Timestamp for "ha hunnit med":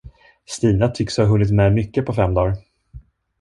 1.17-1.73